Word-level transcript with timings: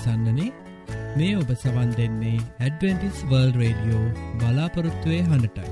දෑපරසන්නනේ 0.00 0.52
මේ 1.16 1.36
ඔබ 1.36 1.50
සවන් 1.54 1.92
දෙන්නේ 1.96 2.38
ඇඩවෙන්ටිස් 2.58 3.18
වර්ල් 3.30 3.52
රේඩියෝ 3.54 4.06
බලාපොරොත්තුවය 4.40 5.18
හඬටයි. 5.22 5.68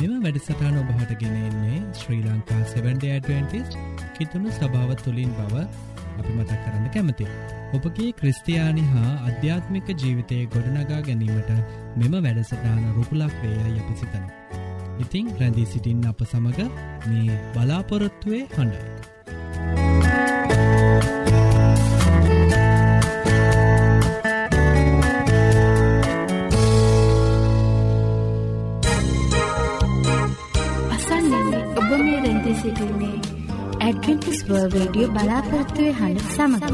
මෙම 0.00 0.12
වැඩසටාන 0.24 0.76
ඔබහට 0.82 1.12
ගෙනෙන්නේ 1.22 1.78
ශ්‍රී 1.94 2.22
ලංකා 2.24 2.60
70 2.64 3.08
ඇඩවෙන්ටිස් 3.08 3.68
කිතුුණු 4.16 4.50
සභාව 4.50 4.90
තුළින් 5.04 5.32
බව 5.38 5.54
අපි 6.18 6.32
මතක් 6.36 6.60
කරන්න 6.64 6.86
කැමති. 6.94 7.26
ඔබගේ 7.72 8.10
ක්‍රස්තියානි 8.12 8.84
හා 8.92 9.12
අධ්‍යාත්මික 9.28 9.88
ජීවිතය 9.94 10.38
ගොඩනගා 10.46 11.00
ගැනීමට 11.00 11.50
මෙම 11.96 12.14
වැඩසටාන 12.18 12.82
රුකුලක් 12.96 13.34
වේයයි 13.42 13.78
අපි 13.78 13.94
සිතන. 13.96 14.24
ඉතිං 14.98 15.26
රැඳී 15.40 15.66
සිටින් 15.66 16.06
අප 16.06 16.20
සමඟ 16.24 16.70
මේ 17.08 17.40
බලාපොරොත්තුවේ 17.54 18.44
හඬයි. 18.56 18.90
ඇඩවෙන්ටිස් 33.90 34.40
වර්ල් 34.46 34.66
රේඩියෝ 34.72 35.12
බලාපොරොත්තුවය 35.12 35.92
හඬ 35.92 36.26
සමඟ 36.26 36.64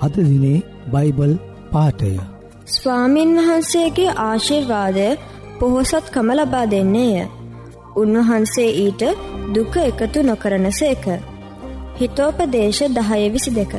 අද 0.00 0.14
දිනේ 0.20 0.60
බයිබල් 0.92 1.34
පාටය 1.72 2.12
ස්වාමින් 2.68 3.34
වහන්සේගේ 3.38 4.14
ආශිර්වාදය 4.20 5.08
පොහොසත්කම 5.58 6.28
ලබා 6.34 6.66
දෙන්නේය. 6.66 7.28
උන්වහන්සේ 7.96 8.70
ඊට 8.78 9.02
දුක 9.54 9.74
එකතු 9.82 10.20
නොකරන 10.22 10.66
සේක. 10.74 11.04
හිතෝපදේශ 12.00 12.82
දහය 12.90 13.24
විසි 13.30 13.50
දෙක. 13.52 13.72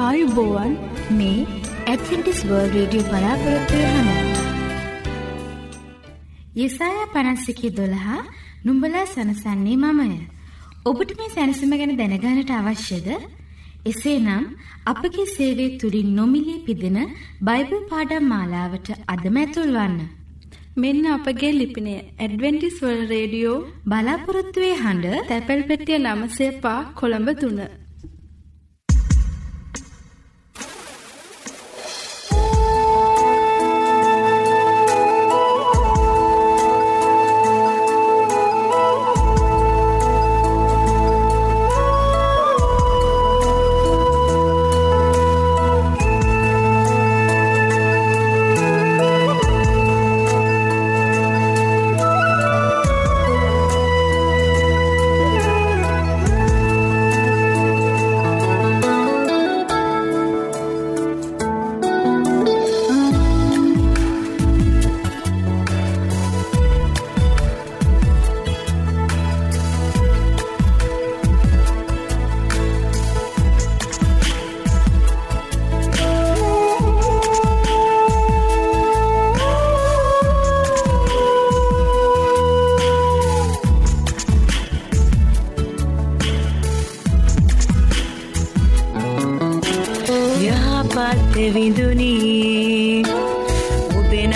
ආයුබෝවන් 0.00 0.72
මේ 1.12 1.38
ඇඩවෙන්ටිස් 1.86 2.40
වර්ල් 2.44 2.70
රේඩියෝ 2.70 3.08
බලාපොරොත්වය 3.08 3.82
හඬ 3.86 4.38
යෙසායා 6.54 7.08
පනස්සිකි 7.08 7.72
දොළහා 7.72 8.22
නුම්ඹලා 8.64 9.04
සනසන්නේ 9.06 9.76
මමය. 9.78 10.08
ඔබට 10.86 11.12
මේ 11.18 11.30
සැනසම 11.30 11.76
ගැන 11.76 11.94
දැනගානට 11.96 12.50
අවශ්‍යද? 12.52 13.10
එසේනම් 13.86 14.44
අපගේ 14.86 15.26
සේවය 15.26 15.66
තුළින් 15.78 16.08
නොමිලේ 16.14 16.64
පිදෙන 16.66 16.98
බයිබල් 17.40 17.78
පාඩම් 17.90 18.24
මාලාවට 18.24 18.88
අදම 19.08 19.36
ඇතුල්වන්න. 19.36 20.00
මෙන්න 20.76 21.04
අපගේ 21.06 21.52
ලිපිනය 21.52 21.94
ඇඩවෙන්ටිස් 21.96 22.76
වල් 22.82 23.00
රේඩියෝ 23.06 23.56
බලාපොරොත්තුවේ 23.86 24.74
හඬ 24.76 25.28
තැපැල් 25.28 25.62
පෙටිය 25.62 25.98
නමසේ 25.98 26.50
පා 26.60 26.80
කොළඹ 26.94 27.30
තුන්න. 27.40 27.60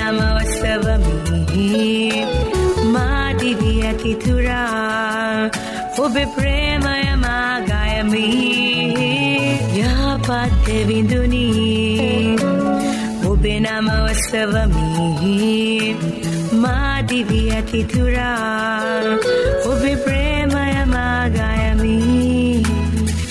ඔබේ 0.04 0.12
නම 0.12 0.20
ඔස්සවමි 0.37 1.60
මාදිවී 2.92 3.78
ඇතිතුරා 3.82 5.50
ඔබේ 5.98 6.25
ප්‍රේමය 6.34 7.04
මාගයමි 7.22 8.25
යහපත් 9.78 10.66
විඳුනී 10.88 12.37
ඔබේ 13.31 13.60
නම 13.60 13.88
ඔස්සවමි 14.00 14.87
මාදිවී 16.64 17.48
ඇතිතුරා 17.50 19.00
ඔබේ 19.66 19.97
ප්‍රේමය 20.04 20.84
මාගයමි 20.87 21.98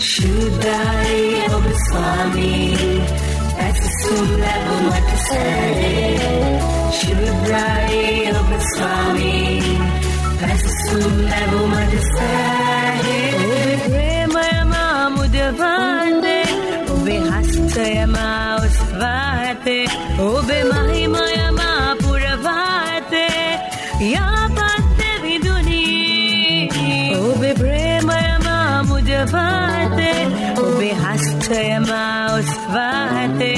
Shudai 0.03 1.21
of 1.47 1.65
oh 1.65 1.77
Swami, 1.85 2.55
that's 3.57 4.05
a 4.05 4.15
level 4.37 4.83
विद्याये 7.23 8.05
उपस्वामी 8.39 9.35
परसुन्दरो 10.41 11.61
मदस्ताहे 11.73 13.17
उभे 13.43 13.75
प्रेमयमा 13.85 14.83
मुदवाते 15.15 16.37
उभे 16.95 17.15
हस्तयमा 17.31 18.27
उस्वाते 18.65 19.77
उभे 20.27 20.59
महिमयमा 20.71 21.69
पुरवाते 22.03 23.27
या 24.13 24.27
पाते 24.59 25.11
विदुनी 25.23 25.85
उभे 27.23 27.51
प्रेमयमा 27.61 28.57
मुदवाते 28.91 30.11
उभे 30.65 30.91
हस्तयमा 31.05 32.03
उस्वाते 32.39 33.51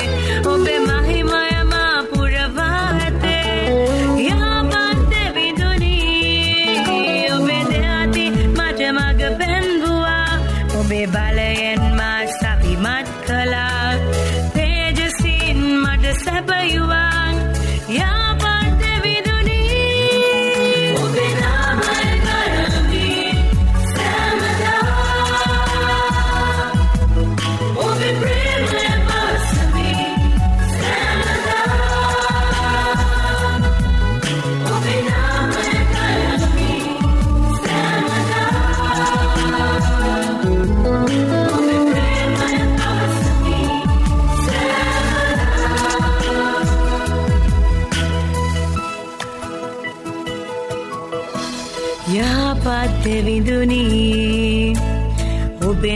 ඇතේ 0.00 0.25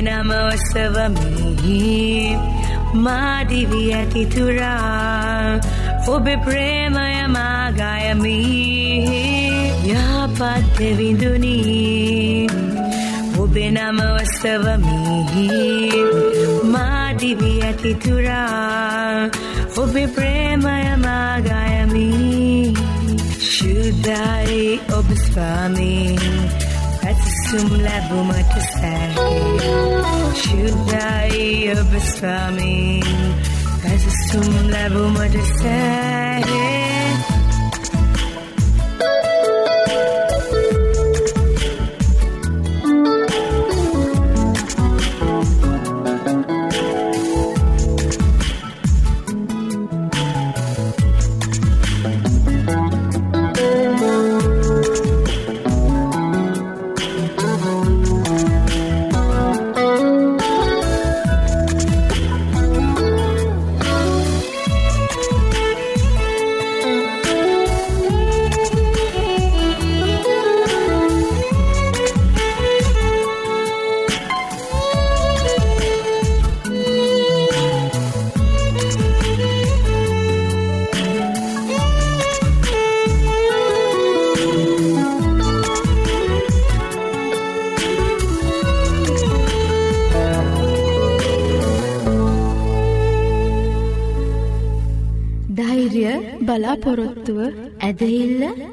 ඔබේ 0.01 0.03
නම 0.03 0.31
ඔස්සවමි 0.33 2.39
මාදිවි 2.97 3.95
ඇතිතුරා 3.95 5.61
ඔබේ 6.09 6.37
ප්‍රේමය 6.37 7.29
මාගයමි. 7.29 8.39
යහපත් 9.91 10.79
විදුනී 10.99 12.49
ඔබේ 13.39 13.71
නම 13.71 14.01
ඔස්සවමි 14.07 15.51
මාදිවි 16.65 17.63
ඇතිතුරා 17.63 19.29
ඔබේ 19.77 20.09
ප්‍රේමය 20.09 20.97
මාගයමි. 21.05 22.09
ශුද්ධයි 23.51 24.81
ඔබ 24.99 25.09
ස්වාමීන් 25.27 26.60
ඇත්සුම් 27.51 27.71
ලැබුමට 27.85 28.53
සෑහේ 28.65 30.35
ශුද්ධයි 30.35 31.49
ඔබ 31.75 31.93
ස්වාමීන් 32.07 33.35
ඇත්සුම් 33.85 34.51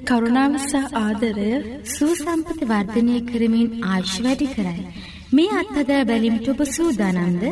කරුණාව 0.08 0.54
සහ 0.62 0.76
ආදරය 0.98 1.52
සූසම්පත 1.92 2.60
වර්ධනය 2.64 3.16
කරමින් 3.30 3.70
ආශ් 3.86 4.14
වැඩි 4.26 4.48
කරයි. 4.54 4.84
මේ 5.32 5.56
අත්හදා 5.62 6.02
බැලිමිට 6.04 6.48
ඔබ 6.52 6.62
සූදානන්ද 6.68 7.44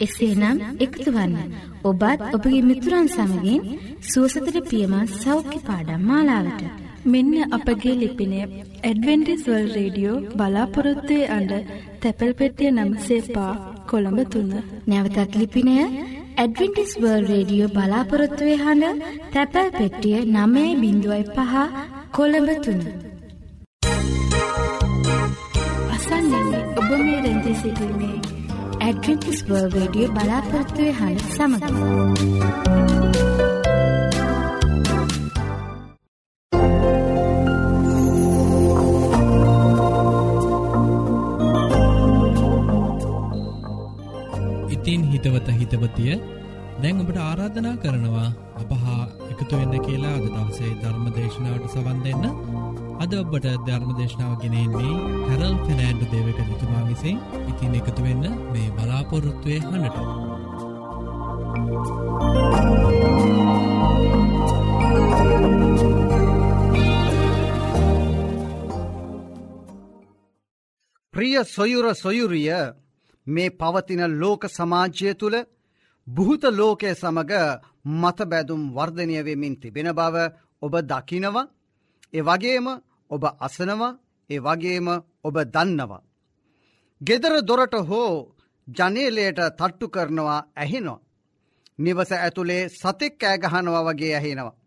එසේනම් 0.00 0.58
එකතු 0.78 1.10
වන්න. 1.10 1.54
ඔබත් 1.84 2.20
ඔබගේ 2.28 2.62
මිතුරන් 2.62 3.06
සමගින් 3.08 3.62
සුවසතට 4.02 4.58
පියමත් 4.68 5.14
සෞඛ්‍ය 5.22 5.60
පාඩම් 5.68 6.02
මාලාවට. 6.02 6.62
මෙන්න 7.06 7.32
අපගේ 7.50 7.94
ලිපිනය 7.94 8.40
ඇඩවෙන්ටිස් 8.42 9.42
වල් 9.46 9.66
රේඩියෝ 9.76 10.22
බලාපොරොත්තුවේ 10.34 11.30
අඩ 11.30 11.52
තැපැල් 12.02 12.32
පෙටිය 12.34 12.70
නමසේපා 12.72 13.52
කොළඹ 13.90 14.20
තුන්න. 14.32 14.52
නැවතත් 14.86 15.32
ලිපිනය 15.36 15.76
ඇඩවින්ටිස් 16.36 16.90
වර්ල් 17.02 17.26
රේඩියෝ 17.28 17.68
බලාපොරොත්තුවේ 17.68 18.56
හඬ 18.58 19.04
තැපැල් 19.34 19.70
පෙට්ටිය 19.76 20.18
නමේ 20.34 20.72
බිඳුවයි 20.82 21.24
පහ 21.30 21.54
කොළඹ 22.16 22.50
තුන. 22.64 22.82
අසන්නන්නේ 25.94 26.62
ඔබ 26.78 26.90
මේ 26.96 27.22
රැඳී 27.24 27.56
සිටින්නේ 27.62 28.16
ඇඩවින්ටිස් 28.80 29.40
වර්ල් 29.48 29.72
රේඩියෝ 29.76 30.12
බලාපොරොත්තුවේ 30.12 30.94
හඬ 31.00 31.26
සමඟ. 31.30 32.95
හිතවතිය 45.26 46.14
දැන් 46.82 47.00
ඔබට 47.00 47.18
ආරාධනා 47.18 47.76
කරනවා 47.76 48.28
අප 48.54 48.70
හා 48.82 49.04
එකතු 49.30 49.52
වෙන්න 49.52 49.74
කියලා 49.80 50.14
අද 50.18 50.26
දවසේ 50.26 50.72
ධර්ම 50.82 51.06
දේශනාවට 51.16 51.72
සවන් 51.72 51.98
දෙන්න 52.04 52.24
අද 53.00 53.14
ඔබට 53.14 53.48
ධර්ම 53.66 53.90
දේශනාව 53.98 54.34
ගෙනෙන්නේ 54.42 54.94
හැරල් 55.28 55.56
ෆෙනෑන්ඩු 55.66 56.06
දේවක 56.12 56.38
තුමා 56.60 56.84
විසින් 56.88 57.18
ඉතින් 57.48 57.74
එකතු 57.74 58.02
වෙන්න 58.02 58.24
මේ 58.52 58.68
බලාපොරොත්තුවය 58.76 59.58
හඬට. 59.60 59.96
ප්‍රිය 71.14 71.36
සොයුර 71.46 71.94
සොයුරිය 71.96 72.50
මේ 73.26 73.50
පවතින 73.52 74.02
ලෝක 74.12 74.42
සමාජ්‍යය 74.48 75.14
තුළ 75.14 75.36
බුහත 76.06 76.42
ලෝකය 76.52 76.90
සමඟ 76.92 77.34
මතබැදුම් 77.92 78.62
වර්ධනය 78.70 79.16
වෙමින් 79.20 79.54
තිබෙන 79.56 79.88
බව 79.92 80.16
ඔබ 80.62 80.74
දකිනවා 80.82 81.50
ඒ 82.12 82.22
වගේම 82.22 82.66
ඔබ 83.10 83.22
අසනවා 83.38 83.98
ඒ 84.30 84.40
වගේම 84.40 84.86
ඔබ 85.24 85.36
දන්නවා. 85.46 86.06
ගෙදර 87.00 87.34
දොරට 87.42 87.74
හෝ 87.82 88.10
ජනේලයට 88.68 89.40
තට්ටු 89.50 89.86
කරනවා 89.88 90.40
ඇහෙනවා. 90.54 91.04
නිවස 91.78 92.10
ඇතුළේ 92.14 92.68
සතෙක් 92.70 93.14
කෑගහනවා 93.18 93.86
වගේ 93.86 94.14
ඇහෙනවා. 94.14 94.58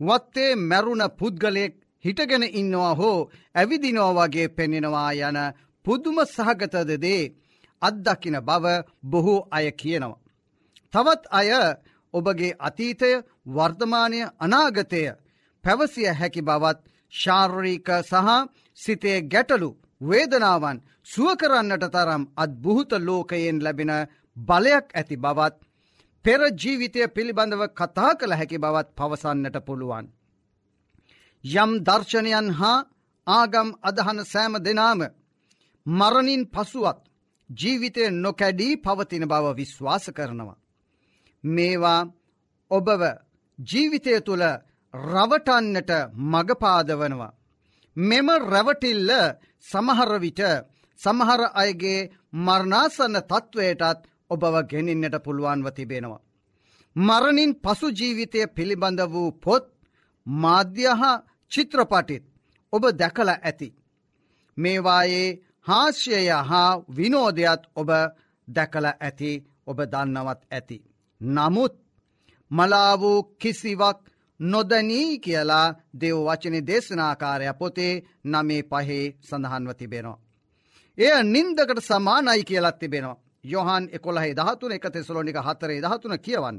වත්තේ 0.00 0.50
මැරුණ 0.60 1.04
පුද්ගලයෙක් 1.10 1.74
හිටගෙන 2.04 2.44
ඉන්නවා 2.50 2.94
හෝ 2.94 3.18
ඇවිදිනෝ 3.54 4.10
වගේ 4.14 4.48
පෙනෙනවා 4.48 5.10
යන 5.20 5.38
පුදුම 5.84 6.18
සහගතදදේ 6.26 7.22
අත්දකින 7.82 8.36
බව 8.40 8.66
බොහෝ 9.04 9.40
අය 9.50 9.66
කියනවා. 9.72 10.22
තවත් 10.94 11.22
අය 11.30 11.50
ඔබගේ 12.14 12.56
අතීතය 12.60 13.10
වර්තමානය 13.48 14.20
අනාගතය 14.38 15.02
පැවසිය 15.64 16.10
හැකි 16.12 16.42
බවත් 16.42 16.78
ශාර්රීක 17.12 17.88
සහ 18.02 18.28
සිතේ 18.78 19.18
ගැටලු 19.24 19.68
වේදනාවන් 20.00 20.78
සුවකරන්නට 21.04 21.84
තරම් 21.88 22.22
අත් 22.36 22.50
බුහත 22.58 22.90
ලෝකයෙන් 23.00 23.58
ලැබෙන 23.60 23.92
බලයක් 24.36 24.86
ඇති 24.92 25.16
බවත් 25.16 25.56
පෙර 26.24 26.40
ජීවිතය 26.54 27.00
පිළිබඳව 27.08 27.62
කතා 27.70 28.12
කළ 28.14 28.32
හැකි 28.32 28.58
බවත් 28.58 28.88
පවසන්නට 28.96 29.56
පුළුවන්. 29.60 30.06
යම් 31.44 31.70
දර්ශනයන් 31.80 32.48
හා 32.52 32.78
ආගම් 33.26 33.68
අදහන 33.82 34.18
සෑම 34.24 34.54
දෙනාම 34.58 35.00
මරණින් 35.86 36.42
පසුවත් 36.46 37.00
ජීවිතය 37.52 38.02
නොකැඩී 38.16 38.74
පවතින 38.76 39.24
බව 39.24 39.46
විශ්වාස 39.56 40.04
කරනවා. 40.10 40.62
මේවා 41.44 42.00
ඔබව 42.70 43.02
ජීවිතය 43.58 44.12
තුළ 44.20 44.44
රවටන්නට 44.94 45.90
මගපාදවනවා. 46.32 47.36
මෙම 47.96 48.28
රැවටිල්ල 48.44 49.10
සමහරවිට 49.64 50.40
සමහර 51.00 51.42
අයගේ 51.54 52.10
මරණාසන්න 52.36 53.16
තත්ත්වයටත් 53.22 54.08
ඔබව 54.30 54.54
ගෙනින්නට 54.64 55.16
පුළුවන්ව 55.24 55.68
තිබෙනවා. 55.70 56.24
මරණින් 56.96 57.52
පසු 57.56 57.86
ජීවිතය 57.90 58.40
පිළිබඳ 58.46 59.00
වූ 59.04 59.30
පොත් 59.34 59.64
මාධ්‍යහා 60.26 61.22
චිත්‍රපටිත් 61.52 62.24
ඔබ 62.72 62.84
දැකල 62.92 63.28
ඇති. 63.30 63.68
මේවායේ 64.56 65.38
හාස්‍යය 65.66 66.28
හා 66.42 66.70
විනෝධයත් 66.96 67.62
ඔබ 67.76 67.90
දැකල 68.48 68.86
ඇති 68.88 69.32
ඔබ 69.66 69.78
දන්නවත් 69.84 70.40
ඇති. 70.50 70.78
නමුත් 71.20 71.74
මලා 72.50 72.92
වූ 72.96 73.18
කිසිවක් 73.34 73.98
නොදනී 74.40 75.18
කියලා 75.18 75.74
දෙව් 75.94 76.16
වචන 76.18 76.56
දේශනාකාරය 76.66 77.46
පොතේ 77.54 77.94
නමේ 78.24 78.62
පහේ 78.64 79.04
සඳහන්ව 79.20 79.70
තිබෙනවා. 79.74 80.22
එය 80.98 81.22
නින්දකට 81.24 81.80
සමානයි 81.82 82.44
කියලත් 82.44 82.78
තිබෙනවා. 82.78 83.20
යොහන් 83.44 83.84
එකොළහේ 83.92 84.34
දහතුන 84.34 84.72
එක 84.72 84.86
තෙසලෝනික 84.88 85.38
හතරේ 85.38 85.80
දහතුන 85.80 86.14
කියවන්න. 86.18 86.58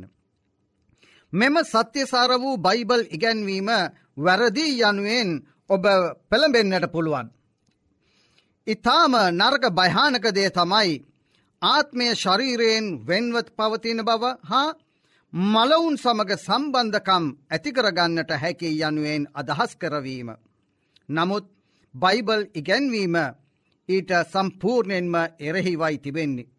මෙම 1.34 1.56
සත්‍යසාර 1.66 2.32
වූ 2.40 2.58
බයිබල් 2.60 3.04
ඉගැන්වීම 3.10 3.70
වැරදිී 4.18 4.82
යනුවෙන් 4.82 5.30
ඔබ 5.70 5.84
පෙළඹෙන්න්නට 6.30 6.92
පුළුවන්. 6.92 7.28
ඉතාම 8.68 9.14
නර්ග 9.32 9.64
භයහානක 9.72 10.26
දේ 10.32 10.50
තමයි 10.52 11.04
ආත්මය 11.62 12.08
ශරීරයෙන් 12.16 12.86
වෙන්වත් 13.02 13.48
පවතින 13.52 14.00
බව 14.02 14.24
හා 14.44 14.76
මලවුන් 15.34 15.96
සමග 15.98 16.32
සම්බන්ධකම් 16.38 17.26
ඇතිකරගන්නට 17.50 18.32
හැකි 18.34 18.70
යනුවෙන් 18.80 19.28
අදහස් 19.34 19.72
කරවීම. 19.76 20.30
නමුත් 21.10 21.46
බයිබල් 21.96 22.42
ඉගැන්වීම 22.54 23.16
ඊට 23.90 24.12
සම්පූර්ණයෙන්ම 24.26 25.16
එරෙහිවයි 25.40 25.98
තිබෙන්නේ. 26.00 26.52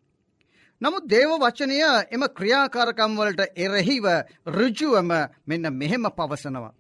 නමුත් 0.80 1.04
දේව 1.06 1.30
වචනය 1.38 1.78
එම 2.10 2.22
ක්‍රියාකාරකම්වලට 2.30 3.40
එරෙහිව 3.56 4.04
රුජුවම 4.48 5.10
මෙන්න 5.46 5.64
මෙහෙම 5.72 6.04
පවසනවා. 6.10 6.74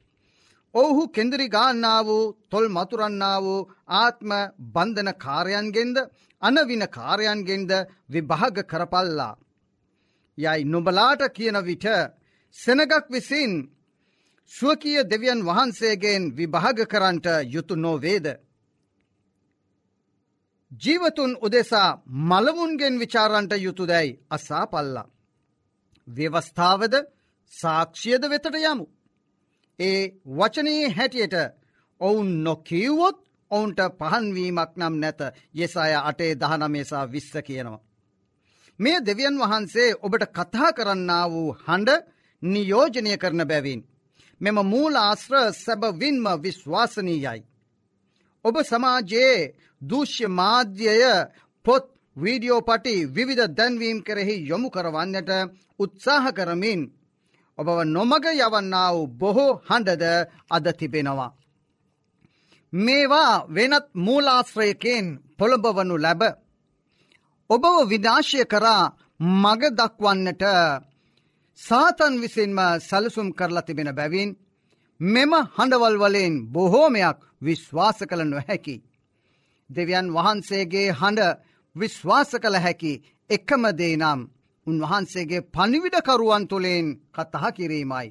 ඔවුහු 0.74 1.02
කෙන්දිරි 1.08 1.46
ගාන්නා 1.48 2.00
වූ 2.04 2.32
තොල් 2.50 2.66
මතුරන්නා 2.68 3.38
වූ 3.42 3.68
ආත්ම 3.94 4.30
බන්ධන 4.74 5.10
කාරයන්ගෙන්ද 5.16 5.96
අනවින 6.42 6.84
කාරයන්ගෙන්ද 6.88 7.70
විභාග 8.10 8.56
කරපල්ලා. 8.62 9.34
යයි 10.38 10.60
නොබලාට 10.64 11.22
කියන 11.28 11.58
විට 11.62 11.86
සෙනගක් 12.56 12.92
විසින් 13.10 13.52
ස්වකීය 14.52 15.02
දෙවියන් 15.04 15.40
වහන්සේගෙන් 15.42 16.22
විභාග 16.36 16.78
කරන්ට 16.86 17.26
යුතු 17.44 17.74
නොවේද. 17.76 18.26
ජීවතුන් 20.72 21.32
උදෙසා 21.40 21.90
මළවුන්ගෙන් 22.28 22.94
විචාරන්ට 22.98 23.52
යුතු 23.58 23.84
දැයි 23.86 24.18
අසා 24.30 24.66
පල්ලා. 24.66 25.10
ව්‍යවස්ථාවද 26.08 26.94
සාක්ෂියද 27.52 28.22
වෙතට 28.30 28.56
යමු. 28.64 28.86
ඒ 29.78 30.00
වචනයේ 30.28 30.88
හැටියට 30.88 31.34
ඔවුන් 32.00 32.30
නොකිව්වොත් 32.44 33.18
ඔවුන්ට 33.50 33.80
පහන්වීමක් 34.00 34.72
නම් 34.76 34.94
නැත 34.94 35.20
යෙසාය 35.54 35.94
අටේ 36.00 36.32
දහනමේසා 36.34 37.04
විස්ස 37.06 37.32
කියනවා. 37.42 37.84
මේ 38.78 38.98
දෙවියන් 39.00 39.36
වහන්සේ 39.38 39.96
ඔබට 40.02 40.24
කතා 40.28 40.70
කරන්නා 40.72 41.24
වූ 41.30 41.50
හඬ 41.66 42.04
නියෝජනය 42.42 43.12
කරන 43.16 43.42
බැවින්. 43.44 43.80
මෙම 44.40 44.58
මූල 44.64 44.94
ආශ්‍ර 44.98 45.34
සැබවින්ම 45.54 46.24
විශ්වාසනීයයි. 46.42 47.40
ඔබ 48.44 48.56
සමාජයේ 48.62 49.52
දෘශ්‍ය 49.82 50.26
මාධ්‍යය 50.30 51.04
පොත් 51.64 51.84
වීඩියෝ 52.16 52.60
පටි 52.60 52.94
විවිධ 53.06 53.46
දැන්වීම් 53.48 53.98
කෙරෙහි 54.02 54.36
යොමු 54.48 54.68
කරවන්නට 54.70 55.30
උත්සාහ 55.78 56.24
කරමින් 56.32 56.80
ඔබව 57.58 57.78
නොමග 57.86 58.26
යවන්නා 58.36 58.88
වූ 58.92 59.06
බොහෝ 59.12 59.52
හඬද 59.68 60.04
අද 60.50 60.66
තිබෙනවා. 60.72 61.34
මේවා 62.72 63.32
වෙනත් 63.48 63.86
මූලාශ්‍රයකෙන් 63.96 65.06
පොළඹවනු 65.38 65.96
ලැබ. 65.96 66.22
ඔබව 67.50 67.74
විනාශය 67.90 68.40
කරා 68.44 68.82
මග 69.42 69.62
දක්වන්නට 69.72 70.44
සාතන් 71.58 72.14
විසින්ම 72.20 72.58
සැලසුම් 72.80 73.28
කරලා 73.32 73.62
තිබෙන 73.62 73.90
බැවින් 73.92 74.30
මෙම 75.00 75.32
හඬවල් 75.56 75.96
වලින් 75.98 76.34
බොහෝමයක් 76.46 77.18
විශ්වාස 77.40 77.98
කළ 78.00 78.22
නොහැකි. 78.24 78.76
දෙවියන් 79.70 80.06
වහන්සේගේ 80.12 80.88
හඬ 80.92 81.38
විශ්වාස 81.76 82.30
කළ 82.34 82.56
හැකි 82.56 82.92
එකමදේ 83.30 83.94
නම් 83.96 84.20
උන්වහන්සේගේ 84.66 85.46
පනිවිඩකරුවන් 85.48 86.44
තුළින් 86.46 86.86
කතහ 87.12 87.44
කිරීමයි. 87.52 88.08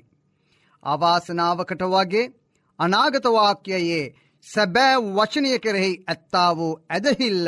අවාසනාවකට 0.84 1.84
වගේ 1.86 2.32
අනාගතවාක්‍යයේ 2.80 4.04
සැබෑ 4.46 4.96
වචනය 5.12 5.52
කෙරෙහි 5.60 5.94
ඇත්තා 6.04 6.50
වූ 6.58 6.74
ඇදහිල්ල 6.90 7.48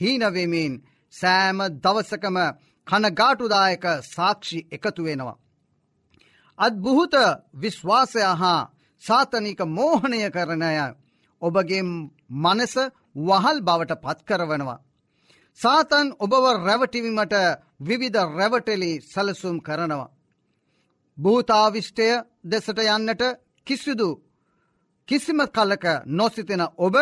හීනවෙමින් 0.00 0.72
සෑම 1.14 1.58
දවසකම 1.76 2.38
කනගාටුදායක 2.86 3.84
සාක්ෂි 4.06 4.58
එකතු 4.72 5.02
වෙනවා. 5.04 5.38
අත්බුහුත 6.58 7.14
විශ්වාසය 7.56 8.22
හා 8.34 8.60
සාතනික 9.02 9.60
මෝහණය 9.68 10.20
කරණය 10.30 10.76
ඔබගේ 11.42 11.82
මනස 12.36 12.74
වහල් 13.18 13.58
බවට 13.60 14.02
පත්කරවනවා. 14.02 14.80
සාතන් 15.58 16.08
ඔබව 16.16 16.44
රැවටිවීමට 16.58 17.34
විවිධ 17.80 18.28
රැවටලි 18.30 18.92
සැලසුම් 19.02 19.56
කරනවා. 19.60 20.12
භූතාවිෂ්ටය 21.18 22.08
දෙසට 22.44 22.78
යන්නට 22.86 23.22
කිසිදු 23.66 24.08
කිසිම 25.08 25.40
කලක 25.48 25.86
නොසිතෙන 26.08 26.62
ඔබ 26.78 26.94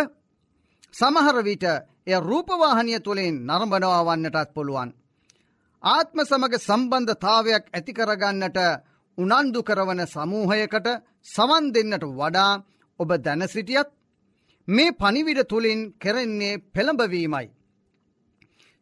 සමහර 0.94 1.36
විට 1.42 1.64
එය 2.06 2.16
රූපවාහනය 2.20 2.94
තුළින් 3.00 3.34
නරඹනවා 3.46 4.02
වන්නටත් 4.04 4.54
පුළුවන්. 4.54 4.90
ආත්ම 5.82 6.18
සමග 6.20 6.54
සම්බන්ධතාවයක් 6.58 7.64
ඇතිකරගන්නට 7.68 8.58
උනන්දු 9.18 9.60
කරවන 9.62 10.02
සමූහයකට 10.06 10.86
සවන් 11.26 11.64
දෙන්නට 11.74 12.04
වඩා 12.12 12.52
ඔබ 13.00 13.10
දැනසිටියත් 13.18 13.88
මේ 14.68 14.92
පනිවිඩ 14.92 15.40
තුළින් 15.44 15.80
කෙරෙන්නේ 15.94 16.62
පෙළඹවීමයි. 16.74 17.46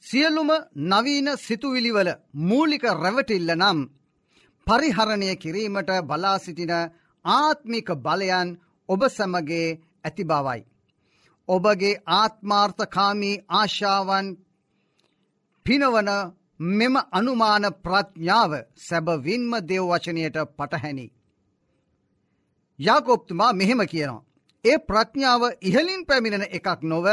සියලුම 0.05 0.51
නවීන 0.85 1.29
සිතුවිලිවල 1.39 2.11
මූලික 2.43 2.85
රැවටිල්ල 2.95 3.51
නම් 3.55 3.79
පරිහරණය 4.67 5.29
කිරීමට 5.37 5.91
බලා 6.03 6.39
සිටින 6.39 6.73
ආත්මික 7.25 7.89
බලයන් 7.99 8.49
ඔබ 8.89 9.01
සැමගේ 9.09 9.69
ඇති 10.05 10.25
බවයි. 10.25 10.61
ඔබගේ 11.49 12.01
ආත්මාර්ථකාමී 12.13 13.43
ආශාවන් 13.51 14.27
පිනවන 15.67 16.11
මෙම 16.73 16.95
අනුමාන 17.13 17.65
ප්‍රඥාව 17.83 18.53
සැබවින්ම 18.79 19.53
දෙව් 19.63 19.85
වචනයට 19.85 20.37
පටහැනි. 20.51 21.07
යාකොප්තුමා 22.79 23.53
මෙහෙම 23.53 23.81
කියනවා. 23.87 24.25
ඒ 24.65 24.79
ප්‍රඥාව 24.79 25.43
ඉහලින් 25.61 26.03
පැමිණෙන 26.07 26.47
එකක් 26.49 26.81
නොව 26.85 27.07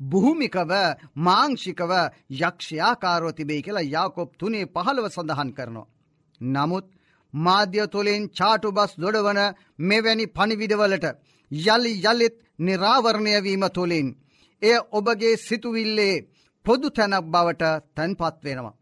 බුහුමිකව 0.00 0.72
මාංෂිකව 1.18 1.92
යක්ෂයාකාරෝ 2.40 3.32
තිබේ 3.32 3.60
කියලා 3.62 3.90
යාකොප් 3.90 4.30
තුනේ 4.38 4.64
පහළව 4.66 5.06
සඳහන් 5.08 5.50
කරනවා. 5.52 5.90
නමුත් 6.40 6.86
මාධ්‍ය 7.34 7.84
තුළින් 7.88 8.22
චාටු 8.30 8.68
බස් 8.72 8.92
දොඩවන 8.96 9.40
මෙවැනි 9.80 10.26
පනිවිඩවලට 10.28 11.06
යළි 11.50 11.92
යළිත් 12.04 12.36
නිරාවරණයවීම 12.58 13.64
තුළින් 13.68 14.08
එය 14.62 14.76
ඔබගේ 14.92 15.34
සිතුවිල්ලේ 15.38 16.24
පොදු 16.66 16.88
තැනක් 16.90 17.26
බවට 17.26 17.62
තැන්පත් 17.96 18.38
වෙනවා. 18.44 18.78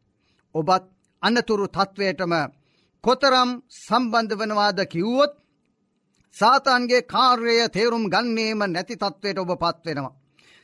ඔබත් 0.54 0.84
අනතුරු 1.22 1.66
තත්ත්වයටම 1.68 2.34
කොතරම් 3.04 3.50
සම්බන්ධ 3.78 4.34
වනවාද 4.34 4.78
කිව්වොත් 4.86 5.32
සාතන්ගේ 6.36 7.02
කාර්යය 7.04 7.60
තේරුම් 7.68 8.04
ගන්නේම 8.04 8.60
නැති 8.66 8.94
තත්ත්වයට 8.96 9.38
ඔබ 9.38 9.52
පත්වෙනවා. 9.56 10.17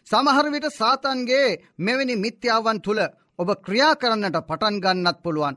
සමහරවිට 0.07 0.67
සාතන්ගේ 0.71 1.59
මෙවැනි 1.79 2.15
මිත්‍යාවන් 2.19 2.79
තුළ 2.81 3.01
ඔබ 3.39 3.49
ක්‍රියා 3.59 3.95
කරන්නට 3.95 4.37
පටන් 4.43 4.77
ගන්නත් 4.79 5.19
පුළුවන්. 5.23 5.57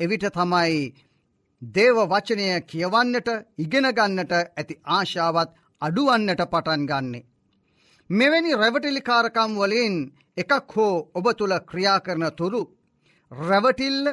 එවිට 0.00 0.26
තමයි 0.30 0.80
දේව 1.62 1.98
වචනය 2.04 2.48
කියවන්නට 2.62 3.28
ඉගෙනගන්නට 3.58 4.32
ඇති 4.34 4.80
ආශාවත් 4.88 5.50
අඩුවන්නට 5.82 6.42
පටන් 6.46 6.82
ගන්නේ. 6.84 7.26
මෙවැනි 8.10 8.52
රැවටිලිකාරකම් 8.54 9.52
වලින් 9.56 9.96
එකක් 10.36 10.72
හෝ 10.72 10.94
ඔබ 11.14 11.26
තුළ 11.34 11.54
ක්‍රියා 11.62 11.98
කරන 12.00 12.26
තුරු 12.32 12.62
රැවටිල්ල 13.32 14.06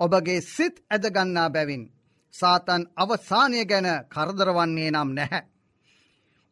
ඔබගේ 0.00 0.40
සිත් 0.46 0.76
ඇදගන්නා 0.90 1.48
බැවින්. 1.50 1.84
සාතන් 2.34 2.82
අවසානය 2.96 3.64
ගැන 3.66 3.88
කරදරවන්නේ 4.08 4.90
නම් 4.90 5.10
නැහැ. 5.10 5.42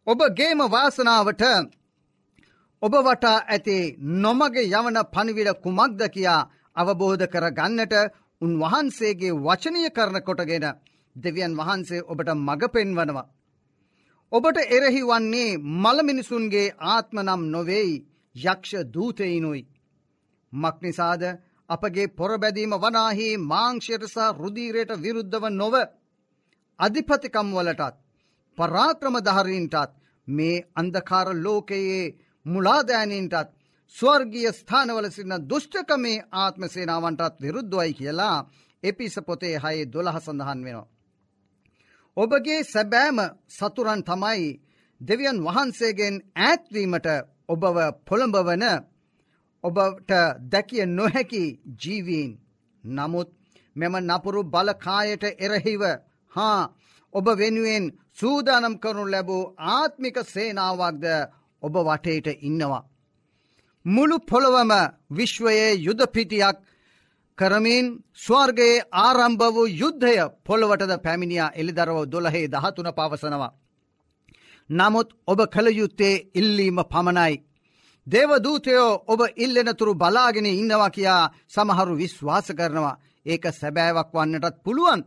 ඔබගේම 0.06 0.60
වාසනාවට 0.70 1.42
ඔබ 2.82 2.94
වටා 2.98 3.38
ඇති 3.46 3.76
නොමගේ 4.18 4.68
යවන 4.70 4.98
පනිවිඩ 5.08 5.50
කුමක්ද 5.58 6.02
කියා 6.08 6.48
අවබෝධ 6.76 7.24
කර 7.26 7.46
ගන්නට 7.52 7.94
උන්වහන්සේගේ 8.40 9.38
වචනය 9.38 9.82
කරන 9.90 10.16
කොටගෙන 10.22 10.66
දෙවියන් 11.16 11.56
වහන්සේ 11.56 12.00
ඔබට 12.04 12.30
මඟ 12.36 12.64
පෙන්වනවා. 12.68 13.26
ඔබට 14.32 14.58
එරෙහි 14.68 15.02
වන්නේ 15.02 15.58
මළමිනිසුන්ගේ 15.76 16.72
ආත්ම 16.88 17.18
නම් 17.18 17.42
නොවෙයි 17.48 17.92
යක්ෂ 18.36 18.72
දූතයිනුයි. 18.86 19.62
මක්නිසාද 20.52 21.22
අපගේ 21.68 22.08
පොරබැදීම 22.10 22.74
වනාහි 22.76 23.28
මාංක්ෂයට 23.44 24.04
සහ 24.06 24.32
රුදීරයට 24.36 24.92
විරුද්ධව 24.98 25.44
නොව 25.52 25.74
අධිපතිකම් 26.78 27.48
වලටත් 27.52 28.00
පරාක්‍රම 28.58 29.16
දහරීන්ටත් 29.20 29.96
මේ 30.28 30.64
අන්දකාර 30.74 31.28
ලෝකයේ 31.36 32.02
මුලාදෑනීන්ටත් 32.46 33.50
ස්වර්ගිය 33.94 34.48
ස්ථානවල 34.52 35.06
සින්න 35.10 35.34
දුෂ්ටකමේ 35.50 36.24
ආත්මසේනාවන්ටත් 36.34 37.36
විරුද්ධවයි 37.40 37.92
කියලා 37.94 38.36
එපිස 38.82 39.14
පොතේ 39.26 39.56
හයේ 39.58 39.86
දොළහ 39.86 40.18
සඳහන් 40.18 40.60
වෙනවා. 40.64 40.88
ඔබගේ 42.16 42.60
සැබෑම 42.64 43.18
සතුරන් 43.48 44.02
තමයි 44.02 44.60
දෙවියන් 45.00 45.38
වහන්සේගෙන් 45.40 46.16
ඈත්වීමට 46.38 47.08
ඔබව 47.48 47.76
පොළඹවන 48.06 48.64
ඔබට 49.64 50.10
දැකිය 50.52 50.86
නොහැකි 50.88 51.44
ජීවීන් 51.80 52.30
නමුත් 52.84 53.30
මෙම 53.76 53.94
නපුරු 54.00 54.42
බලකායට 54.44 55.24
එරහිව 55.38 55.82
හා 56.34 56.60
ඔබ 57.14 57.26
වෙනුවෙන් 57.38 57.84
සූදානම් 58.12 58.74
කරනු 58.78 59.04
ලැබූ 59.06 59.44
ආත්මික 59.70 60.16
සේනාවක්ද 60.24 61.04
ඔබ 61.62 61.74
වටේට 61.78 62.28
ඉන්නවා. 62.40 62.88
මුළු 63.84 64.16
පොළොවම 64.20 64.72
විශ්වයේ 65.10 65.70
යුදපිටියක් 65.76 66.56
කරමින් 67.38 67.86
ස්වර්ගයේ 68.16 68.84
ආරම්භ 68.98 69.44
වූ 69.48 69.68
යුද්ධය 69.74 70.16
පොළොවටද 70.46 70.92
පැමිණියා 70.98 71.54
එළිදරව 71.54 71.98
දොළහේ 72.06 72.46
දහතුන 72.48 72.88
පවසනවා. 72.92 73.52
නමුත් 74.70 75.08
ඔබ 75.26 75.40
කළයුත්තේ 75.46 76.14
ඉල්ලීම 76.34 76.78
පමණයි. 76.84 77.34
දේවදූතයෝ 78.06 79.02
ඔබ 79.06 79.20
ඉල්ලෙනතුරු 79.36 79.92
බලාගෙන 79.94 80.46
ඉන්නවා 80.48 80.90
කියා 80.90 81.30
සමහරු 81.48 81.94
විශ්වාස 81.96 82.48
කරනවා. 82.52 83.00
ඒක 83.26 83.44
සැබෑවක් 83.52 84.10
වන්නටත් 84.14 84.56
පුළුවන්. 84.64 85.00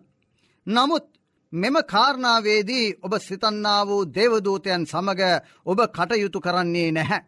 නමුත් 0.67 1.05
මෙම 1.53 1.75
කාරණාවේදී 1.85 2.87
ඔබ 3.01 3.13
සිතන්නා 3.19 3.81
වූ 3.83 4.03
දේවදූතයන් 4.07 4.83
සමඟ 4.85 5.23
ඔබ 5.65 5.79
කටයුතු 5.89 6.39
කරන්නේ 6.39 6.89
නැහැ. 6.91 7.21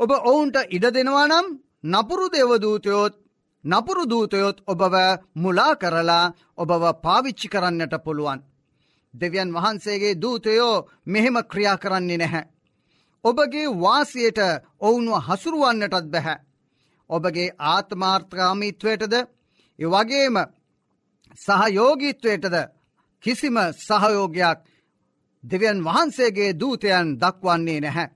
ඔබ 0.00 0.10
ඔවුන්ට 0.22 0.56
ඉඩ 0.68 0.86
දෙනවා 0.90 1.26
නම් 1.26 1.46
නපුරු 1.84 2.26
දේවදූතයොත් 2.28 3.14
නපුරු 3.64 4.04
දූතයොත් 4.06 4.62
ඔබව 4.66 4.94
මුලා 5.34 5.74
කරලා 5.76 6.32
ඔබව 6.56 6.82
පාවිච්චි 7.02 7.48
කරන්නට 7.48 7.94
පුළුවන්. 7.98 8.40
දෙවියන් 9.14 9.50
වහන්සේගේ 9.52 10.14
දූතයෝ 10.16 10.86
මෙහෙම 11.06 11.36
ක්‍රියා 11.44 11.76
කරන්නේ 11.76 12.18
නැහැ. 12.18 12.44
ඔබගේ 13.24 13.68
වාසියට 13.76 14.40
ඔවුන්ව 14.80 15.14
හසුරුවන්නටත් 15.26 16.06
බැහැ. 16.06 16.38
ඔබගේ 17.10 17.54
ආත්මාර්ථකාමිත්වයටද 17.66 19.14
වගේම 19.78 20.36
සහයෝගීත්වයටද 21.38 22.56
කිසිම 23.24 23.56
සහයෝගයක් 23.78 24.58
දෙවියන් 25.44 25.78
වහන්සේගේ 25.80 26.52
දූතයන් 26.54 27.06
දක්වන්නේ 27.16 27.80
නැහැ. 27.80 28.06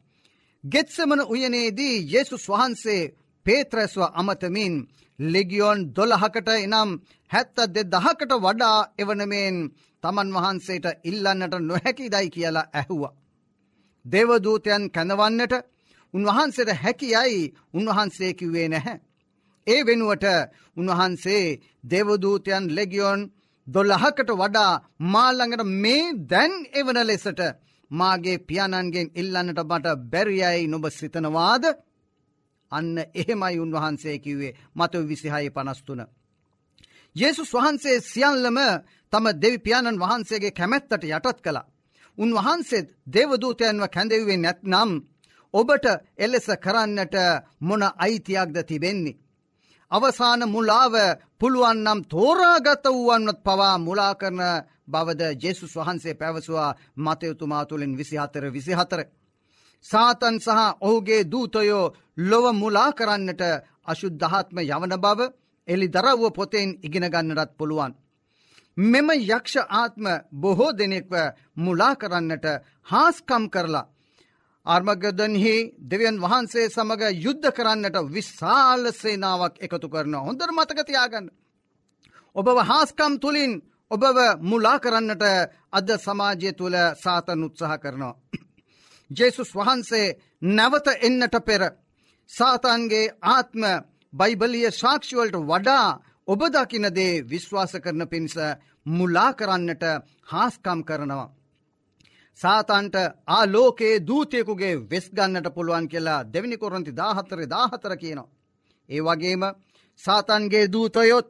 ගෙත්සමන 0.65 1.21
උයනේදී 1.25 1.97
යෙසුස් 2.09 2.45
වහන්සේ 2.49 3.13
පේත්‍රැස්ව 3.47 4.01
අමතමින් 4.13 4.75
ලෙගියෝන් 5.19 5.79
දොළහකට 5.93 6.49
එනම් 6.51 6.91
හැත්ත 7.31 7.57
දෙ 7.75 7.83
දහකට 7.85 8.33
වඩා 8.37 8.79
එවනමෙන් 8.99 9.57
තමන් 10.03 10.29
වහන්සේට 10.33 10.87
ඉල්ලන්නට 11.05 11.55
නොහැකි 11.61 12.07
දයි 12.09 12.29
කියලා 12.31 12.71
ඇහුවා. 12.73 13.17
දේවදූතයන් 14.05 14.83
කැඳවන්නට 14.91 15.55
උන්වහන්සේට 16.15 16.71
හැකියයි 16.75 17.53
උන්වහන්සේ 17.75 18.33
කිව්වේ 18.35 18.69
නැහැ. 18.69 19.01
ඒ 19.67 19.81
වෙනුවට 19.87 20.25
උන්වහන්සේ 20.77 21.45
දේවදූතයන් 21.85 22.65
ලෙගියොන් 22.77 23.21
දොල්ලහකට 23.67 24.31
වඩා 24.33 24.73
මාල්ළඟට 25.07 25.65
මේ 25.77 26.13
දැන් 26.27 26.53
එවන 26.73 26.99
ලෙසට 27.03 27.41
මාගේ 27.91 28.39
පියාණන්ගෙන් 28.41 29.09
ඉල්ලන්නට 29.15 29.61
මට 29.63 29.97
බැරියයි 30.07 30.67
නොබ 30.67 30.85
සිතනවාද 30.91 31.65
අන්න 32.73 32.97
එහෙමයි 33.15 33.57
උන්වහන්සේ 33.59 34.19
කිව්වේ 34.19 34.57
මත 34.75 34.93
විසිහය 35.03 35.51
පනස්තුන. 35.51 36.01
යේසුස් 37.17 37.51
වහන්සේ 37.53 37.97
සියල්ලම 38.03 38.59
තම 39.13 39.27
දෙවි 39.37 39.59
පියාණන් 39.59 40.01
වහන්සේගේ 40.01 40.51
කැමැත්තට 40.51 41.05
යටත් 41.07 41.39
කළා. 41.41 41.71
උන්වහන්සේත් 42.19 42.89
දේවදූතයන්ව 43.07 43.85
කැඳෙවේ 43.89 44.39
නැත්නම් 44.39 44.91
ඔබට 45.55 45.85
එලෙස 46.19 46.47
කරන්නට 46.59 47.15
මොන 47.61 47.83
අයිතියක්ද 47.97 48.57
තිබෙන්නේ. 48.63 49.19
අවසාන 49.91 50.43
මුලාව 50.49 50.95
පුළුවන්නම් 51.45 52.01
තෝරාගත 52.07 52.85
වුවන්වත් 52.89 53.39
පවා 53.43 53.79
මුලා 53.79 54.15
කරන 54.15 54.41
බවද 54.87 55.23
ජෙසුස් 55.39 55.75
වහන්සේ 55.77 56.15
පැවසවා 56.15 56.71
මතයුතුමා 56.97 57.65
තුළින් 57.67 57.97
විසිහතර 57.99 58.45
විසිහතර. 58.51 59.01
සාතන් 59.85 60.37
සහ 60.41 60.61
ඔහුගේ 60.81 61.23
දූතයෝ 61.25 61.93
ලොව 62.21 62.45
මුලා 62.55 62.91
කරන්නට 62.93 63.43
අශුද්ධහත්ම 63.85 64.59
යවන 64.67 64.95
බව 64.99 65.21
එලි 65.69 65.87
දරව්ව 65.89 66.23
පොතෙන් 66.33 66.71
ඉගෙනගන්නටත් 66.83 67.57
පුළුවන්. 67.59 67.93
මෙම 68.77 69.09
යක්ෂ 69.11 69.55
ආත්ම 69.71 70.07
බොහෝ 70.35 70.73
දෙනෙක්ව 70.73 71.13
මුලා 71.57 71.95
කරන්නට 71.97 72.47
හාස්කම් 72.85 73.45
කරලා 73.49 73.89
අර්මගදන්හි 74.67 75.57
දෙවියන් 75.83 76.17
වහන්සේ 76.19 76.69
සමඟ 76.69 77.03
යුද්ධ 77.17 77.51
කරන්නට 77.53 77.97
විශාල 78.09 78.93
සේනාවක් 78.93 79.55
එකතු 79.61 79.89
කරන 79.89 80.15
හොඳර 80.19 80.51
මතකතියාගන්න. 80.51 81.27
ඔබව 82.37 82.59
හාස්කම් 82.63 83.15
තුළින් 83.19 83.53
ඔබව 83.91 84.19
මුලා 84.43 84.79
කරන්නට 84.79 85.25
අද 85.73 85.89
සමාජය 85.99 86.51
තුළ 86.53 86.77
සාතන් 86.97 87.45
උත්සාහ 87.45 87.79
කරනවා. 87.79 88.15
ජෙසුස් 89.11 89.51
වහන්සේ 89.53 90.17
නැවත 90.51 90.87
එන්නට 90.99 91.37
පෙර 91.43 91.63
සාතන්ගේ 92.31 93.13
ආත්ම 93.29 93.63
බයිබලිය 94.13 94.69
ශාක්ෂිවලට 94.73 95.37
වඩා 95.43 95.87
ඔබ 96.29 96.41
දකිනදේ 96.51 97.23
විශ්වාස 97.25 97.73
කරන 97.77 98.03
පිණිස 98.07 98.37
මුලා 98.87 99.31
කරන්නට 99.35 99.85
හාස්කම් 100.25 100.81
කරනවා. 100.83 101.33
සාතන්ට 102.39 102.97
ආලෝකයේ 103.29 104.03
දූතයකුගේ 104.03 104.75
වෙස් 104.91 105.07
ගන්නට 105.11 105.49
පුළුවන් 105.51 105.87
කියලා 105.89 106.21
දෙවිනි 106.27 106.57
කොරන්ති 106.57 106.93
දාහතර 106.93 107.41
දාහතර 107.49 107.93
කියනවා. 107.97 108.33
ඒ 108.89 109.01
වගේම 109.01 109.43
සාතන්ගේ 110.01 110.67
දූතයොත් 110.69 111.29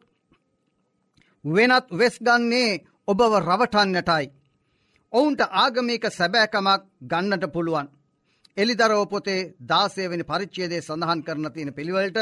වෙනත් 1.44 1.86
වෙස් 1.92 2.16
ගන්නේ 2.20 2.80
ඔබව 3.08 3.32
රවටන්නටයි. 3.40 4.26
ඔවුන්ට 5.12 5.40
ආගමික 5.54 6.04
සැබෑකමක් 6.10 6.82
ගන්නට 7.02 7.44
පුළුවන්. 7.52 7.88
එලිදරෝ 8.56 9.04
පොතේ 9.06 9.50
දාසයවෙනි 9.62 10.24
පරිච්චේදේ 10.24 10.80
සඳහන් 10.80 11.20
කරන 11.22 11.46
තියෙන 11.52 11.72
පිළිවලට 11.72 12.18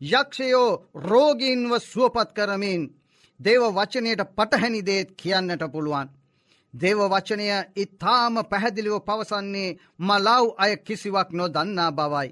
යක්ෂයෝ 0.00 0.68
රෝගීන්ව 1.02 1.72
සුවපත් 1.82 2.30
කරමින් 2.32 2.82
දේව 3.40 3.62
වචනයට 3.70 4.22
පටහැනිදේත් 4.28 5.08
කියන්නට 5.12 5.64
පුළුවන්. 5.72 6.08
දේව 6.78 7.00
වචනය 7.04 7.46
ඉතාම 7.76 8.34
පැහැදිලිව 8.44 8.96
පවසන්නේ 9.00 9.76
මලව් 9.98 10.44
අය 10.56 10.72
කිසිවක් 10.78 11.28
නො 11.32 11.44
දන්නා 11.48 11.90
බවයි. 11.92 12.28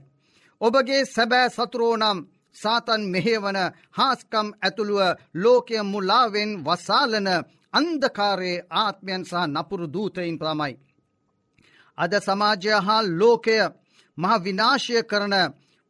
ඔබගේ 0.61 1.03
සැබෑ 1.07 1.49
සතුරෝනම් 1.51 2.19
සාතන් 2.57 3.03
මෙහේවන 3.07 3.59
හාස්කම් 3.91 4.49
ඇතුළුව 4.57 5.01
ලෝකය 5.35 5.77
මුලාවෙන් 5.85 6.51
වසාලන 6.65 7.29
අන්දකාරයේ 7.75 8.65
ආත්මයන් 8.75 9.23
සහ 9.25 9.35
නපුරු 9.47 9.87
දූතයින් 9.89 10.39
ප්‍රමයි. 10.39 10.75
අද 11.99 12.13
සමාජය 12.21 12.73
හා 12.79 13.03
ලෝකය 13.13 13.57
මහ 14.19 14.33
විනාශය 14.45 14.97
කරන 15.03 15.35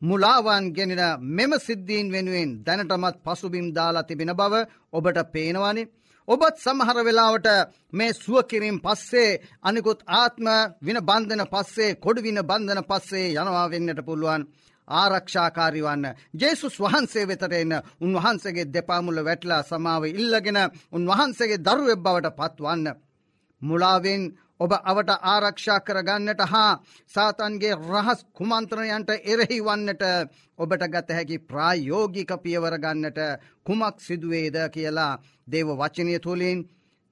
මුලාවන් 0.02 0.64
ගෙනෙන 0.70 1.02
මෙම 1.28 1.52
සිද්ධීන් 1.58 2.08
වෙනුවෙන් 2.10 2.50
දැනටමත් 2.64 3.16
පසුබිම් 3.24 3.66
දාලා 3.72 4.02
තිබෙන 4.02 4.32
බව 4.32 4.54
ඔබට 4.92 5.18
පේනවනි. 5.32 5.82
ඔබත් 6.28 6.56
සමහර 6.58 6.98
වෙලාවට 7.00 7.48
මේ 7.92 8.12
සුවකිරින් 8.14 8.78
පස්සේ 8.80 9.40
අනිකුත් 9.62 10.00
ආත්ම 10.12 10.46
වින 10.82 10.98
බන්ධන 11.00 11.42
පස්සේ 11.46 11.96
කොඩුවින 11.96 12.40
බන්ධන 12.42 12.82
පස්සේ 12.84 13.26
යනවා 13.32 13.66
වෙන්නට 13.66 14.00
පුළුවන්. 14.02 14.42
ආරක්ෂාකාරිවන්න 14.88 16.04
ජේසුස් 16.34 16.74
වහන්සේ 16.78 17.24
වෙතට 17.24 17.52
එන්න 17.52 17.74
උන්වහන්සේගේ 18.00 18.66
දෙපාමුල 18.68 19.18
වැටලා 19.20 19.62
සමාව 19.62 20.02
ඉල්ලගෙන 20.12 20.58
උන්වහන්සේගේ 20.92 21.60
දරුවෙබ් 21.60 22.00
බවට 22.00 22.36
පත්වන්න. 22.36 22.86
මුලාවෙන් 23.62 24.22
ඔබ 24.60 24.72
අවට 24.82 25.10
ආරක්ෂා 25.24 25.80
කරගන්නට 25.80 26.40
හා 26.44 26.70
සාතන්ගේ 27.10 27.74
රහස් 27.82 28.20
කුමන්ත්‍රණයන්ට 28.32 29.10
එරෙහි 29.24 29.58
වන්නට 29.60 30.04
ඔබට 30.58 30.82
ගත 30.86 31.08
හැකි 31.10 31.38
ප්‍රායෝගික 31.40 32.30
පියවරගන්නට 32.38 33.18
කුමක් 33.66 33.96
සිදුවේද 34.00 34.56
කියලා 34.70 35.12
දේව 35.46 35.68
වචනය 35.74 36.14
තුළින් 36.20 36.58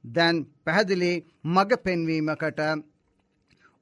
දැන් 0.05 0.37
පැහැදිලි 0.65 1.13
මග 1.47 1.71
පෙන්වීමකට 1.79 2.61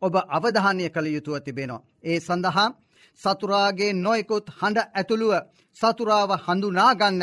ඔබ 0.02 0.14
අවධානය 0.28 0.86
කළ 0.88 1.08
යුතුව 1.08 1.36
තිබෙනවා. 1.40 1.84
ඒ 2.02 2.18
සඳහා 2.20 2.68
සතුරාගේ 3.20 3.92
නොයකුත් 3.94 4.46
හඬ 4.52 4.78
ඇතුළුව 4.90 5.34
සතුරාව 5.76 6.30
හඳුනාගන්න. 6.38 7.22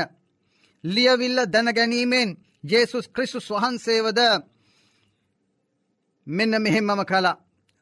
ලියවිල්ල 0.84 1.39
දැනගැනීමෙන් 1.47 2.30
ජේසුස් 2.63 3.06
ක්‍රිස්තුස් 3.10 3.47
වහන්සේවද 3.52 4.19
මෙන්න 6.30 6.54
මෙහෙම්මම 6.60 7.02
කලා 7.06 7.38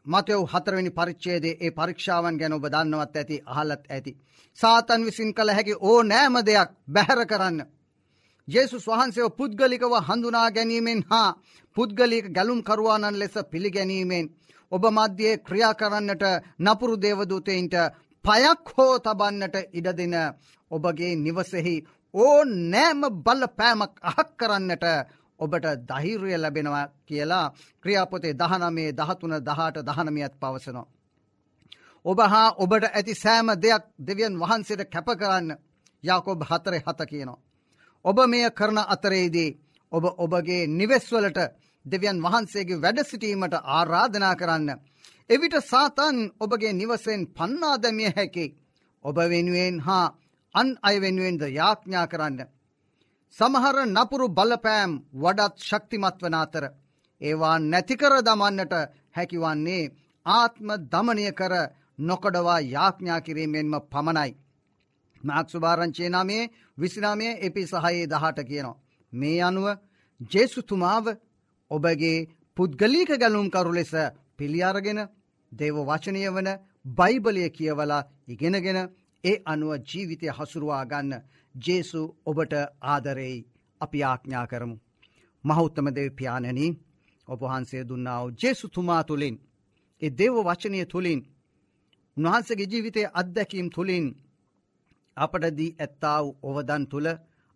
මතයව 0.06 0.42
හතරවෙනි 0.46 0.92
පරිච්චේදේ 0.92 1.58
ඒ 1.60 1.72
පරීක්ෂාවන් 1.72 2.38
ගැන 2.38 2.54
ඔබ 2.54 2.66
දන්නවත් 2.66 3.16
ඇති 3.16 3.38
අහලත් 3.48 3.84
ඇති. 3.88 4.12
සාතන් 4.60 5.02
විසින් 5.04 5.34
කළ 5.34 5.52
හැකි 5.52 5.74
ඕ 5.82 6.00
නෑම 6.04 6.36
දෙයක් 6.42 6.70
බැහැර 6.88 7.22
කරන්න. 7.26 7.60
ජේසුස් 8.48 8.86
වහන්සේව 8.86 9.28
පුද්ගලිකව 9.32 9.94
හඳුනා 10.02 10.48
ගැනීමෙන් 10.52 11.02
හා 11.10 11.30
පුද්ගලික 11.78 12.26
ගැලුම් 12.32 12.62
කරුවානන් 12.64 13.16
ලෙස 13.16 13.36
පිළිගැනීමෙන් 13.46 14.26
ඔබ 14.72 14.84
මධ්‍යයේ 14.90 15.38
ක්‍රියා 15.40 15.74
කරන්නට 15.74 16.24
නපුරු 16.60 16.96
දේවදූතයින්ට 16.98 17.76
පයක් 18.26 18.66
හෝ 18.70 18.94
තබන්නට 19.00 19.56
ඉඩදෙන 19.74 20.16
ඔබගේ 20.72 21.14
නිවසෙහි 21.18 21.76
ඕ 22.14 22.40
නෑම 22.66 23.02
බල්ල 23.20 23.44
පෑමක් 23.50 23.94
අහක් 24.04 24.30
කරන්නට 24.38 24.86
ඔබට 25.40 25.66
දහිරය 25.86 26.32
ලැබෙනවා 26.36 26.86
කියලා 27.04 27.46
ක්‍රියාපොතේ 27.84 28.34
දහනමේ 28.34 28.92
දහතුන 28.94 29.34
දහට 29.42 29.78
දහනමියත් 29.88 30.34
පවසනවා. 30.36 30.88
ඔබ 32.06 32.20
හා 32.26 32.50
ඔබට 32.56 32.84
ඇති 32.88 33.14
සෑම 33.16 33.50
දෙයක් 33.58 33.84
දෙවියන් 34.00 34.36
වහන්සේට 34.36 34.84
කැප 34.86 35.08
කරන්න 35.14 35.50
යකොබ 36.04 36.42
හතරෙ 36.44 36.80
හත 36.80 37.00
කියනවා. 37.04 37.40
ඔබ 38.06 38.18
මෙය 38.26 38.46
කරන 38.52 38.78
අතරේදී 38.86 39.56
ඔබ 39.92 40.04
ඔබගේ 40.18 40.68
නිවෙස්වලට 40.70 41.40
දෙවියන් 41.86 42.22
වහන්සේගේ 42.22 42.82
වැඩ 42.82 43.00
සිටීමට 43.04 43.56
ආරාධනා 43.70 44.36
කරන්න. 44.36 44.70
එවිට 45.30 45.56
සාතන් 45.64 46.18
ඔබගේ 46.40 46.74
නිවසෙන් 46.74 47.22
පන්නාදමිය 47.28 48.12
හැකි 48.16 48.46
ඔබ 49.06 49.18
වෙනුවෙන් 49.26 49.78
හා 49.80 50.06
අන් 50.56 50.68
අය 50.82 50.96
වෙනුවෙන්ද 51.02 51.42
යාඥා 51.50 52.08
කරන්න. 52.08 52.40
සමහර 53.36 53.78
නපුරු 53.88 54.28
බලපෑම් 54.30 54.92
වඩත් 55.16 55.56
ශක්තිමත් 55.62 56.18
වන 56.22 56.36
අතර. 56.36 56.64
ඒවා 57.22 57.58
නැතිකර 57.62 58.14
දමන්නට 58.22 58.74
හැකිවන්නේ 59.12 59.84
ආත්ම 60.26 60.70
දමනය 60.86 61.26
කර 61.34 61.54
නොකඩවා 62.00 62.60
යාඥා 62.68 63.20
කිරීමෙන්ම 63.22 63.74
පමණයි. 63.86 64.32
මාක්සුභාරංචේ 65.24 66.10
නාමේ 66.10 66.50
විසිනාමය 66.78 67.28
එපි 67.42 67.64
සහයේ 67.66 68.08
දහට 68.08 68.40
කියනවා. 68.44 68.80
මේ 69.14 69.40
අනුව 69.42 69.68
ජේසුතුමාව 70.32 71.06
ඔබගේ 71.72 72.28
පුද්ගලීක 72.58 73.12
ගැලුම්කරු 73.16 73.72
ලෙස 73.72 73.94
පිළියාරගෙන 74.38 75.00
දේව 75.52 75.78
වචනය 75.86 76.22
වන 76.30 76.50
බයිබලය 76.98 77.50
කියවලා 77.52 78.08
ඉගෙනගෙන 78.28 78.80
ඒ 79.24 79.42
අනුව 79.46 79.72
ජීවිතය 79.84 80.28
හසුරුවා 80.30 80.86
ගන්න 80.86 81.24
ජේසු 81.58 82.02
ඔබට 82.26 82.54
ආදරෙයි 82.86 83.38
අපි 83.82 84.04
ආඥා 84.04 84.46
කරමු. 84.46 84.78
මහෞත්තම 85.44 85.88
දෙව 85.90 86.08
ප්‍යානනී 86.12 86.72
ඔබහන්සේ 87.28 87.84
දුන්නාව 87.84 88.26
ජේසුතුමා 88.36 89.04
තුළින් 89.04 89.36
ඒ 90.02 90.12
දේව 90.12 90.36
වචනය 90.42 90.80
තුළින් 90.86 91.22
උන්වහන්සගේ 92.18 92.68
ජීවිතය 92.68 93.02
අත්දැකීම් 93.14 93.68
තුළින් 93.70 94.08
අපටදී 95.18 95.76
ඇත්තාව 95.76 96.26
ඔවදන් 96.44 96.84
තුළ 96.86 97.08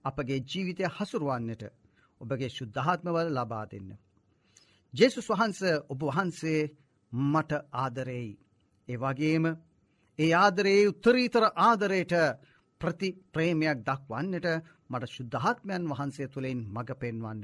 අපගේ 0.05 0.39
ජීවිතය 0.45 0.83
හසුරුවන්නට 0.89 1.63
ඔබගේ 2.21 2.49
ශුද්ධාත්මවල 2.49 3.29
ලබා 3.31 3.65
දෙන්න. 3.65 3.89
ජෙසුස් 4.93 5.27
වහන්ස 5.29 5.61
ඔබ 5.89 5.99
වහන්සේ 6.03 6.61
මට 7.11 7.51
ආදරෙයි. 7.75 8.31
ඒ 8.87 8.97
වගේම 8.97 9.45
ඒ 10.19 10.31
ආදරයේ 10.35 10.87
උත්තරීතර 10.87 11.43
ආදරයට 11.59 12.13
ප්‍රති 12.81 13.09
ප්‍රේමයක් 13.33 13.83
දක්වන්නට 13.87 14.47
මට 14.89 15.11
ශුද්ධාත්මයන් 15.11 15.89
වහන්සේ 15.91 16.27
තුළින් 16.27 16.63
මඟ 16.67 16.93
පෙන්වන්න. 16.97 17.43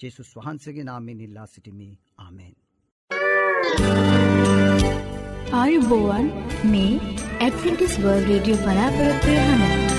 ජෙසුස් 0.00 0.30
වහන්සේගේ 0.36 0.84
නාමෙන් 0.84 1.20
ඉල්ලා 1.20 1.46
සිටිමි 1.46 1.90
ආමෙන්. 2.18 2.54
ආයුබෝවන් 5.54 6.32
මේ 6.66 6.92
ඇඩ්විටිස් 7.40 7.94
වර්ල් 7.98 8.24
රේඩියෝ 8.24 8.64
බලාපොරොත්වය 8.64 9.38
හන. 9.42 9.96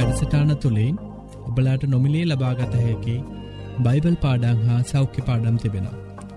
වැඩසටාන 0.00 0.56
තුළින් 0.58 0.96
ඔබලාට 1.48 1.84
නොමිලේ 1.86 2.24
ලබාගත 2.26 2.74
හැකි 2.76 3.16
බයිබල් 3.82 4.16
පාඩං 4.16 4.62
හා 4.64 4.80
සෞඛ්‍ය 4.84 5.22
පාඩම් 5.22 5.56
තිබෙනවා. 5.56 6.09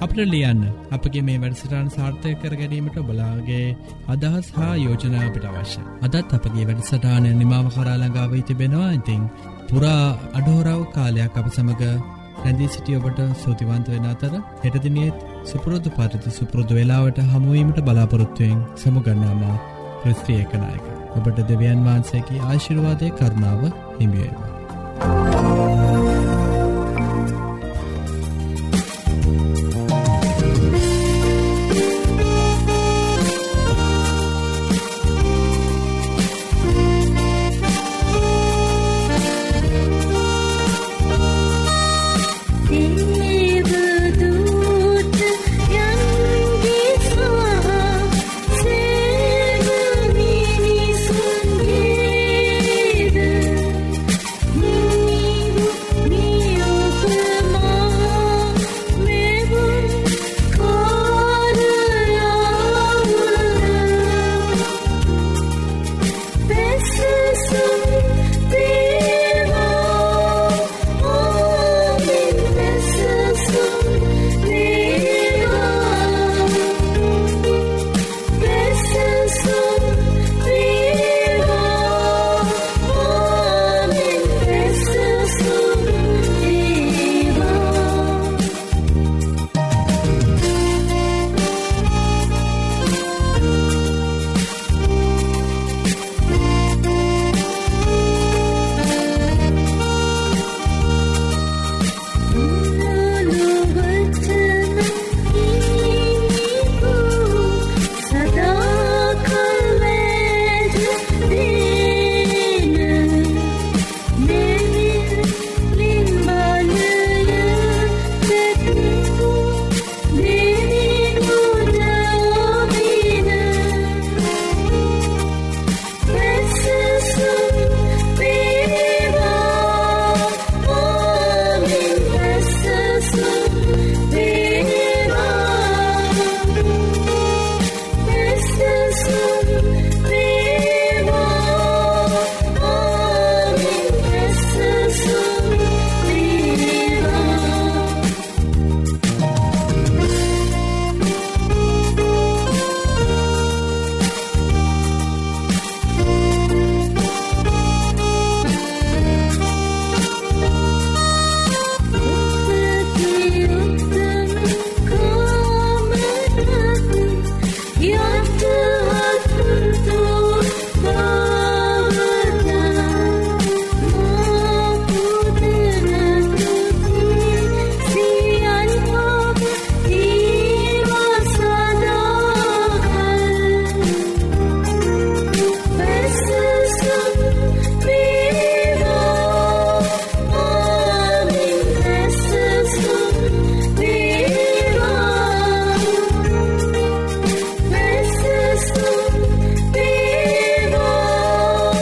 අපට 0.00 0.20
ලියන්න. 0.26 0.62
අපගේ 0.90 1.22
මේ 1.22 1.38
වැඩසටාන් 1.38 1.88
සාර්ථය 1.90 2.30
කර 2.36 2.54
ගැනීමට 2.54 2.96
බලාගේ 3.02 3.66
අදහස් 4.08 4.46
හා 4.52 4.74
යෝජනා 4.76 5.24
අපිට 5.24 5.46
අවශ්‍ය 5.46 5.82
අදත් 6.02 6.32
අපගේ 6.32 6.64
වැඩසටානය 6.64 7.32
නිමාව 7.34 7.66
කරාලඟාව 7.74 8.32
තිබෙනවා 8.42 8.90
ඉතිං 8.92 9.22
පුරා 9.68 10.06
අඩහෝරාව 10.34 10.82
කාලයක් 10.90 11.36
අප 11.36 11.50
සමඟ 11.50 11.84
ඇැදිී 12.38 12.70
සිටිය 12.70 12.98
ඔබට 12.98 13.20
සෝතිවන්ත 13.42 13.88
වෙන 13.88 14.06
අතර 14.06 14.34
හෙටදිනියත් 14.62 15.26
සුපුරොදු 15.44 15.92
පරිති 15.92 16.36
සුපුරොදු 16.38 16.72
වෙලාවට 16.74 17.20
හමුවීමට 17.26 17.82
බලාපොරොත්තුවයෙන් 17.82 18.62
සමුගන්නාමා 18.76 19.56
ප්‍රස්ත්‍රියකනායක 20.00 20.86
ඔබට 21.16 21.42
දෙවියන් 21.48 21.84
වහන්සේකි 21.86 22.46
ආශිර්වාදය 22.46 23.12
කරුණාව 23.12 23.62
හිමියේවා. 23.98 25.69